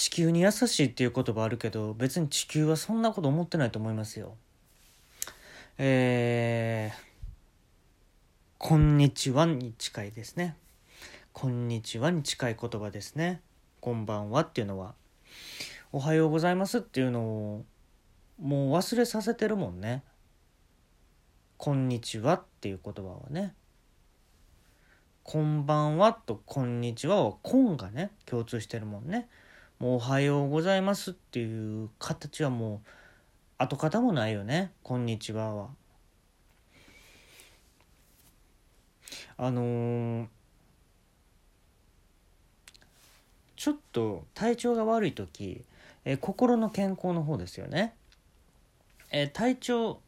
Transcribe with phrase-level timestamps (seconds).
[0.00, 4.34] 地球に優しいっていう言葉あるけど別に地球はそんなこと思ってないと思いますよ。
[5.76, 6.98] えー、
[8.56, 10.56] こんにちはに近いですね。
[11.34, 13.42] こんにちはに近い言葉ですね。
[13.82, 14.94] こんばんはっていうのは
[15.92, 17.64] おはようございますっていうのを
[18.40, 20.02] もう忘れさせてるもんね。
[21.58, 23.52] こんにちはっていう言葉はね。
[25.24, 29.28] こんばんはとこんにちははこんがね共通してるもんね。
[29.80, 32.88] もうおはようございますっていう形はもう
[33.56, 34.72] 跡形もないよね。
[34.82, 35.68] こんにちはは。
[39.38, 40.26] あのー、
[43.56, 45.64] ちょっと体調が悪い時、
[46.04, 47.94] えー、心の健康の方ですよね、
[49.10, 50.02] えー、体調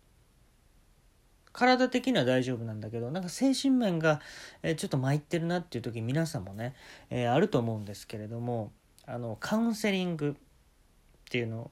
[1.55, 4.20] 体的には大丈夫なんだけどなんか精神面が、
[4.62, 6.75] えちょっと参ってるなっていう時皆さんもね、
[7.09, 8.70] えあると思うんですけれども
[9.06, 10.42] あのカウンセリングっ
[11.30, 11.70] ていうの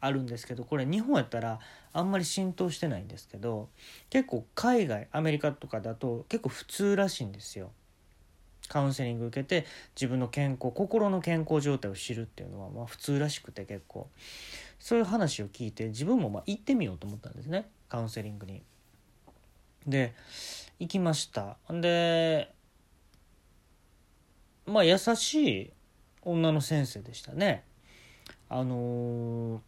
[0.00, 1.58] あるんですけどこれ日本やったら
[1.92, 3.68] あんまり浸透してないんですけど
[4.10, 7.72] 結構海外アメリカとかだと結構普通らしいんですよ。
[8.68, 9.64] カウンセリング受けて
[9.96, 14.10] 自分の健康心の健康状態を知るっていうのはまあ普通らしくて結構
[14.78, 18.62] そういう話を聞いて自分もまあ行ってみようと思ったんですねカウンセリングに。
[19.86, 20.14] で
[20.78, 22.52] 行きましたで
[24.66, 25.72] まあ優しい
[26.30, 27.64] 女の先生でしたね。
[28.50, 29.60] あのー、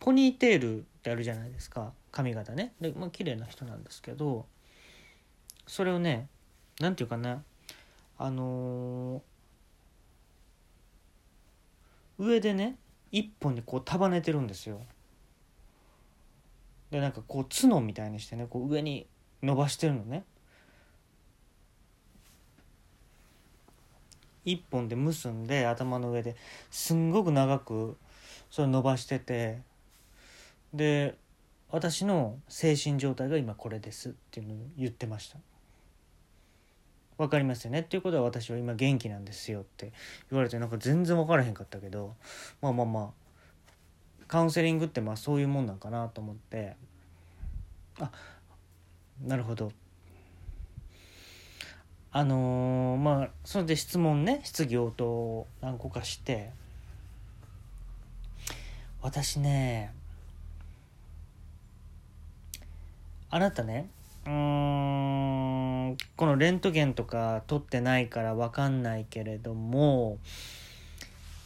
[0.00, 1.92] ポニーテールってあるじゃないですか。
[2.10, 2.72] 髪型ね。
[2.80, 4.46] でまあ綺麗な人なんですけど
[5.66, 6.28] それをね
[6.80, 7.42] 何て言うかな。
[8.16, 12.76] あのー、上でね
[13.12, 14.80] 一本にこう束ねてるんですよ。
[16.90, 19.06] でなんかこう角みたいにしてねこう上に
[19.42, 20.24] 伸ばしてるのね。
[24.52, 26.36] 一本で結んで頭の上で。
[26.70, 27.96] すんごく長く
[28.50, 29.60] それ伸ばしてて。
[30.72, 31.16] で
[31.70, 35.38] 私の精神状態が今これですっていうのを言ってました。
[37.18, 37.80] 分かりますよね？
[37.80, 39.92] っていうことは私は今元気なんですよって。
[40.30, 42.14] 言われてなんか全然分からへんかったけど。
[42.62, 43.10] まあまあまあ。
[44.28, 46.76] カウンセリングってまあそういうもんなんかなと思って。
[47.98, 48.10] あ
[49.26, 49.72] なるほど。
[52.10, 56.50] あのー、まあそれで質問ね質疑応答何個かして。
[59.00, 59.92] 私ね
[63.30, 63.88] あなたね
[64.26, 70.18] うんこのレントゲンとか取ってないから分かんないけれども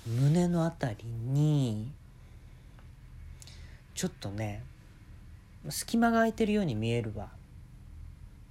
[0.07, 1.93] 胸の辺りに
[3.95, 4.63] ちょっとね
[5.69, 7.29] 隙間が空いてるように見えるわ。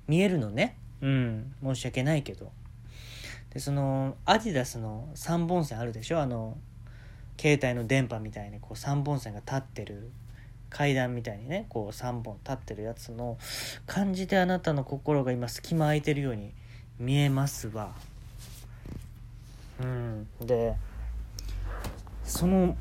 [0.07, 0.77] 見えるのね。
[1.01, 1.53] うん。
[1.63, 2.51] 申し訳ないけど。
[3.53, 6.21] でそのアディダスの3本線あるでしょ？
[6.21, 6.57] あの
[7.39, 10.11] 携帯の電波みたいにこう3本線が立ってる
[10.69, 13.37] 階段みたいにねこう3本立ってるやつの
[13.85, 16.53] 感じであなたの心が今隙間空いてるように
[16.97, 17.93] 見えますわ
[19.81, 20.27] うん。
[20.39, 20.75] で
[22.23, 22.77] その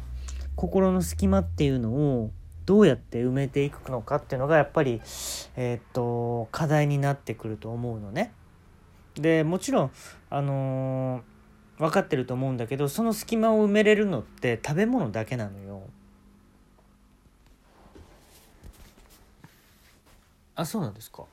[0.55, 2.31] 心の隙間っていうのを
[2.71, 5.03] どうやって埋めていくのかっていうのがやっぱり、
[5.57, 8.33] えー、っと課題になってくると思うのね。
[9.17, 9.91] でもちろん
[10.31, 15.83] あのー、分かってると思うんだけどその隙間を埋めれるのって食べ物だけなのよ。
[20.55, 21.25] あそうなんですか？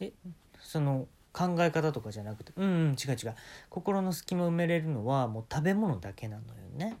[0.00, 0.12] え
[0.60, 3.34] その考え方とかじゃなくてうんうん違う違う
[3.68, 6.96] 心の隙間埋めれるのはもう食べ物だけなのよね。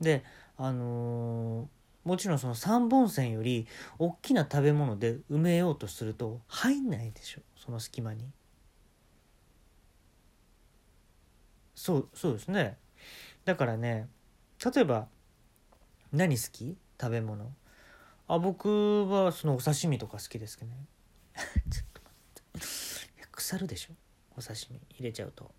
[0.00, 0.22] で
[0.58, 3.66] あのー、もちろんその3本線より
[3.98, 8.24] 大きな食べ物で埋めようとすると入んないでしょその隙間に。
[11.74, 12.76] そうそうですね。
[13.44, 14.08] だからね
[14.74, 15.08] 例えば
[16.12, 16.76] 何好き？
[17.00, 17.52] 食べ物
[18.26, 20.76] あ僕はそのお刺身とか好きですけどね
[23.48, 23.94] 腐るでしょ？
[24.36, 25.50] お刺身入れちゃうと。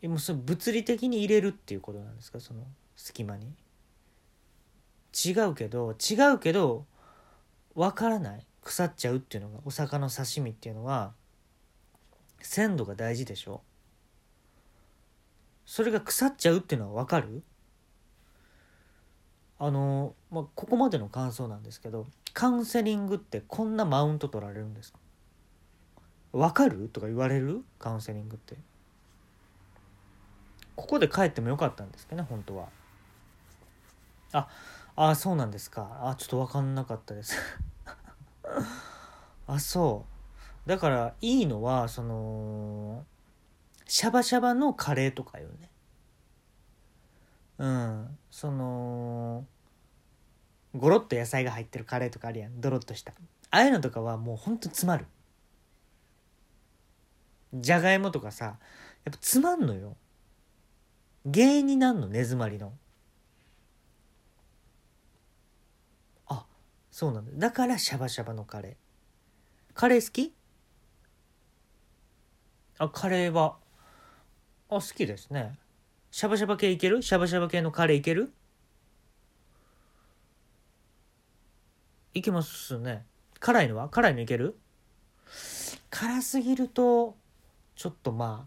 [0.00, 2.40] えもうそれ物理的に入れるっていうことなんですか？
[2.40, 2.62] その
[2.96, 3.52] 隙間に？
[5.12, 6.86] 違うけど違うけど
[7.74, 8.46] 分からない。
[8.62, 11.12] 腐っちゃうっていうのがお魚刺身っていうのは
[12.40, 13.60] 鮮度が大事でしょ？
[15.66, 17.42] それが腐っちゃうっていうのは分かる？
[19.64, 24.98] あの、まあ、ここまでの感想なんですけどカウンセリングってこんなマウント取られるんですか？
[26.32, 26.88] 分かる？
[26.92, 27.62] とか言われる？
[27.78, 28.56] カウンセリングって。
[30.74, 32.70] ここで帰ってもよかったんですけどね本当は。
[34.32, 34.48] あ
[34.96, 36.00] あそうなんですか。
[36.02, 37.36] あちょっと分かんなかったです。
[39.46, 40.06] あそ
[40.66, 40.68] う。
[40.68, 43.04] だからいいのはその
[43.86, 45.70] シャバシャバのカレーとかよね。
[47.58, 48.18] うん。
[48.30, 49.44] その
[50.74, 52.60] ゴロッと野菜が入ってるカレーとかあるやん。
[52.60, 53.12] ドロッとした。
[53.50, 55.06] ああいうのとかはもうほんと詰まる。
[57.54, 58.56] じゃがいもとかさやっ
[59.04, 59.96] ぱ詰まんのよ。
[61.32, 62.72] 原因になんの根詰まりの。
[66.26, 66.46] あ
[66.90, 67.32] そうなんだ。
[67.36, 68.74] だからシャバシャバのカレー。
[69.74, 70.34] カレー好き？
[72.78, 73.56] あカレーは。
[74.70, 75.58] あ好きですね。
[76.12, 77.00] シャバシャバ系いける？
[77.00, 78.34] シャバシャバ系のカレーいける？
[82.12, 83.06] いけますね。
[83.40, 83.88] 辛いのは？
[83.88, 84.58] 辛いのいける？
[85.88, 87.16] 辛すぎると
[87.74, 88.46] ちょっとま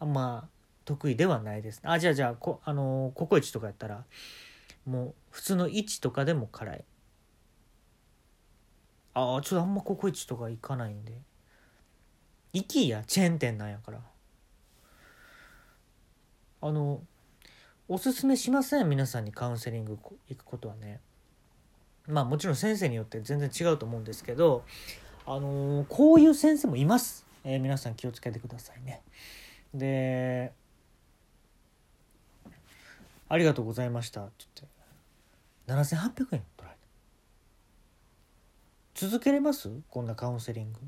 [0.00, 0.48] ああんま
[0.84, 1.80] 得意ではないです。
[1.84, 4.02] あじゃあじゃあこあのココイチとかやったら
[4.84, 6.84] もう普通の1とかでも辛い。
[9.14, 11.12] ああちょっとあんまココイチとか行かないんで。
[12.52, 13.04] 行きや？
[13.06, 14.00] チェーン店なんやから。
[16.66, 17.02] あの
[17.88, 18.88] おすすめしません？
[18.88, 19.98] 皆さんにカウンセリング
[20.30, 20.98] 行くことはね。
[22.06, 24.64] まあもちろん先生によって全然違うと思うんですけど
[25.26, 29.02] あのこういう先生もいます、えー皆さん気をつけてくださいね。
[29.74, 30.54] で
[33.28, 34.46] 「ありがとうございました」って
[35.66, 36.76] 言って7800円取られ
[38.94, 39.06] た。
[39.06, 39.70] 続けれます？
[39.90, 40.80] こんなカウンセリング。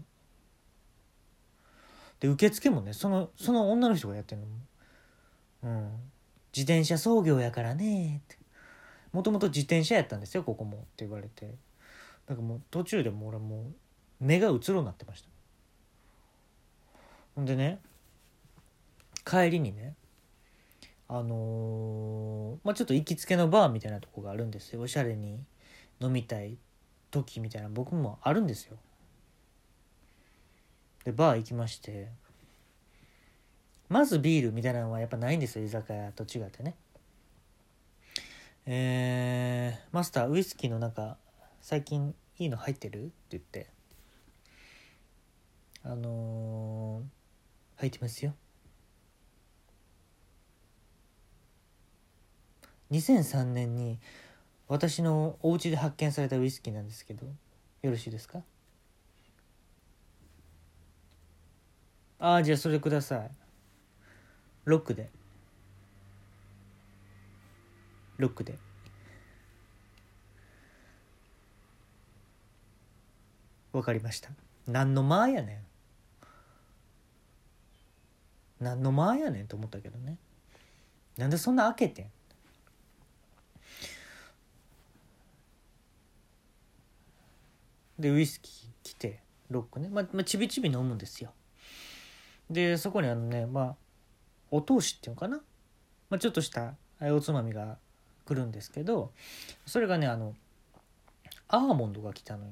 [2.20, 4.54] で受付もねそのその女の人がやってるのも。
[5.62, 5.90] うん。
[6.54, 8.22] 自転車操業やからね。
[9.12, 10.78] もともと自転車やったんですよここも。
[10.78, 11.54] って言われて。
[12.28, 13.72] なんかもう途中でも俺も
[14.20, 15.28] う目がうつろになってました。
[17.34, 17.80] ほんでね
[19.24, 19.94] 帰りにね
[21.08, 24.80] あのーまあちょっと行きつけのバーみたいなとこがあるんですよ。
[24.80, 25.38] おしゃれに
[26.00, 26.56] 飲みたい
[27.10, 28.76] 時みたいな僕もあるんですよ。
[31.04, 32.08] でバー行きまして。
[33.88, 36.74] まずビールみたいなのはやっぱないんですよ居酒屋と違ってね。
[38.66, 41.16] えー、マスターウイスキーのなんか
[41.60, 43.68] 最近いいの入ってるって言って。
[45.84, 48.34] あのー、入ってますよ。
[52.90, 54.00] 2003年に
[54.66, 57.26] 私のお家で発見されたウイスキーなんですけど
[57.82, 58.42] よろしいですか？
[62.18, 63.45] ああじゃあそれください。
[64.66, 65.08] ロックで。
[68.18, 68.58] ロックで。
[73.72, 74.30] わかりました。
[74.66, 75.62] 何の間やね
[78.60, 78.64] ん。
[78.64, 80.18] 何の間やねんと思ったけどね。
[81.16, 82.10] なんでそんな開けてん。
[88.00, 89.88] でウイスキー来てロックね。
[89.88, 91.32] まあ、まあ、ちびちび飲むんですよ。
[92.50, 93.85] でそこにあのねまあ
[94.50, 95.40] お通しっていうのかな、
[96.08, 97.78] まあ、ちょっとしたおつまみが
[98.24, 99.12] 来るんですけど
[99.66, 100.34] それがねあの
[101.48, 102.50] アーモンドが来たのよ。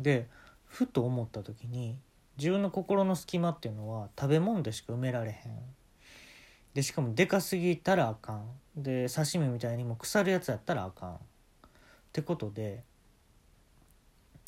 [0.00, 0.26] で
[0.64, 1.96] ふと思った時に
[2.36, 5.36] 自分の心の隙間っていうのは食べ物でしか埋められへん。
[6.72, 8.48] でしかもでかすぎたらあかん。
[8.76, 11.14] で刺身みたいにも腐るやつやったらあかん。
[11.14, 11.18] っ
[12.12, 12.82] てことで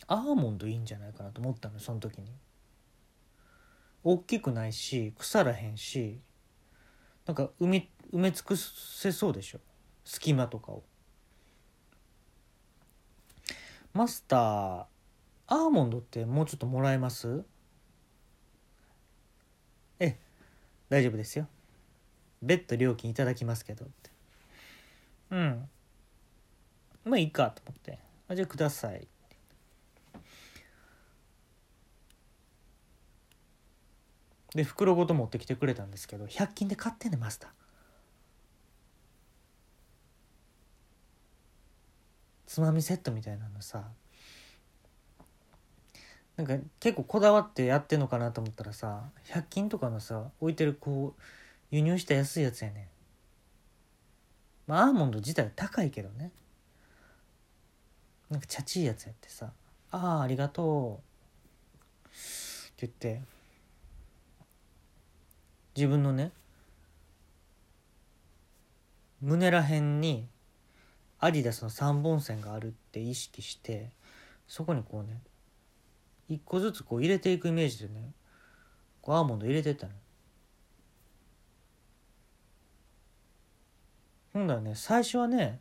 [0.08, 2.26] アーモンドいいんじゃないかなと思ったのその時に。
[4.08, 6.20] 大きくないし腐らへんし
[7.26, 9.58] なんか埋め埋め尽くせそうでしょ。
[10.04, 10.84] 隙間とかを。
[13.92, 14.84] マスター
[15.48, 17.44] アーモンドってもうちょっともらえます？
[19.98, 20.18] ええ
[20.88, 21.48] 大丈夫ですよ。
[22.40, 23.86] 別途料金いただきますけど。
[23.86, 24.10] って
[25.32, 25.68] うん。
[27.04, 27.98] まあいいかと思って。
[28.28, 29.08] あじゃあください。
[34.56, 37.50] で袋ごと持ってきてくれたんですけど100均で買ってんねマスター。
[42.46, 43.84] つまみセットみたいなのさ
[46.38, 51.22] なんか結構こだわってやってんのかなと思ったらさ100均とかのさ置いてるこう
[51.70, 52.86] 輸入した安いやつやねん。
[54.66, 56.30] まあアーモンド自体高いけどね。
[58.30, 59.52] なんかチャチいやつやってさ
[59.92, 62.10] 「ああありがとう」っ
[62.76, 63.36] て言って
[65.76, 66.33] 自分のね
[69.21, 70.26] 胸らへんに
[71.18, 73.90] アディダスの3本線があるって意識して
[74.49, 75.21] そこにこうね
[76.28, 78.12] 一個ずつこう入れていくイメージでね
[79.02, 79.92] こうアーモンド入れてったの
[84.33, 85.61] ほんだらね最初はね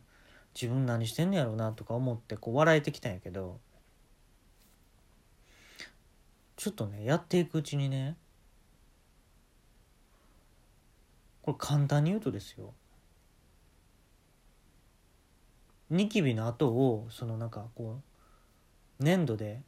[0.54, 3.60] 自分何してんねやろうなとか思ってこう笑えてきたんやけど
[6.56, 8.16] ちょっとねやっていくうちにね
[11.46, 12.74] これ簡単に言うとですよ。
[15.90, 18.00] ニキビの跡をそのなんかこ
[19.00, 19.62] う粘土で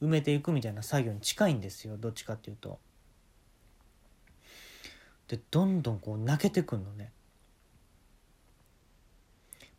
[0.00, 1.96] 埋めていくみたいな作業に近いんですよ。
[1.96, 2.78] どっちかっていうと。
[5.26, 7.10] でどんどんこう泣けてくんのね。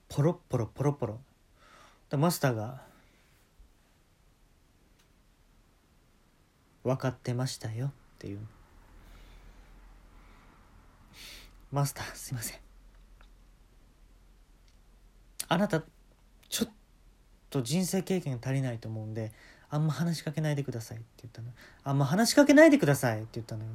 [0.09, 1.21] ポロッポロポロポロ。
[2.09, 2.81] でマスターが
[6.83, 8.45] 「分かってましたよ」っていう
[11.71, 12.57] 「マスターすいません。
[15.47, 15.83] あなた
[16.49, 16.69] ちょっ
[17.49, 19.33] と人生経験足りないと思うんで
[19.69, 21.51] あんま話しかけないでください」って言ったの
[21.83, 23.71] 「あんま話しかけないでください」って言ったのよ。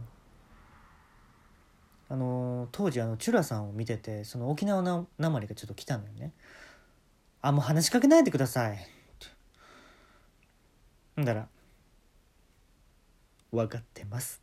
[2.08, 6.32] あの当時あのチュラさんを見ててその沖縄のなまりがちょっと来たのよね
[7.42, 8.78] 「あもう話しかけないでください」
[11.20, 11.48] んだら
[13.50, 14.40] 「分かってます」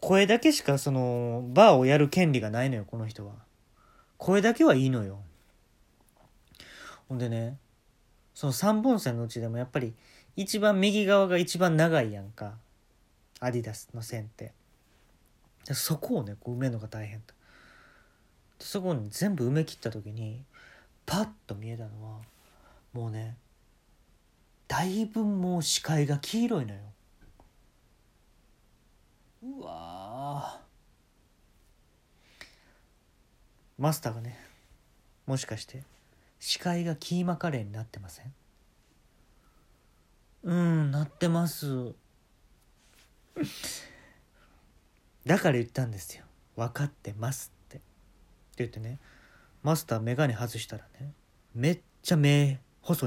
[0.00, 3.34] 声だけしかそのバーをやる権利がないのよこの人は。
[4.16, 5.20] 声だけはいいのよ。
[7.08, 7.58] ほんでね
[8.34, 9.94] その3本線のうちでもやっぱり
[10.36, 12.54] 一番右側が一番長いやんか。
[13.40, 14.52] アディダスの線って。
[15.74, 17.34] そこをねこう埋めるのが大変だ
[18.58, 20.42] そこに全部埋め切った時に
[21.06, 22.20] パッと見えたのは
[22.92, 23.36] もうね
[24.66, 26.80] だいぶもう視界が黄色いのよ。
[29.56, 30.60] うわ
[33.78, 34.38] マスターがね
[35.26, 35.84] もしかして
[36.38, 38.32] 視界がキーマカレーになってません？
[40.42, 41.94] うんなってます。
[45.26, 46.24] だから言ったんですよ。
[46.56, 47.76] 分かってますって。
[47.76, 47.84] って
[48.58, 48.98] 言ってね
[49.62, 51.12] マスター眼鏡外したらね
[51.54, 53.06] めっちゃ目細